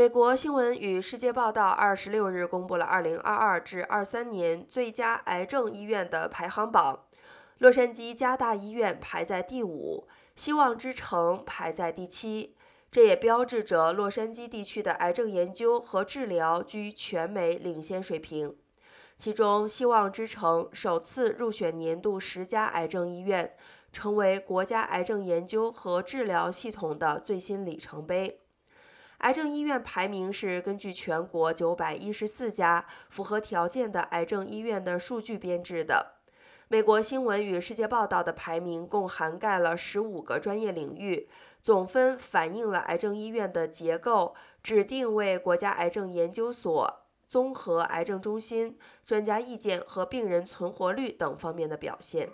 [0.00, 7.00] 美国新闻与世界报道二十六日公布了二零二二至二三年最佳癌症医院的排行榜，
[7.58, 12.56] 洛杉矶加大医院排在第五，希望之城排在第七。
[12.90, 18.56] 这也标志着洛杉矶地区的癌症研究和治疗居全美领先水平。
[19.18, 23.52] 其中，希望之城首次入选年度十佳癌症医院，
[23.92, 28.40] 成为国家癌症研究和治疗系统的最新里程碑。
[29.20, 36.14] 癌症医院排名是根据全国九百一十四家符合条件的癌症医院的数据编制的。
[36.68, 41.28] 美国新闻与世界报道的排名共涵盖了十五个专业领域，
[41.62, 52.30] 总分反映了癌症医院的结构、指定为国家癌症研究所、综合癌症中心、专家意见和病人存活率等方面的表现。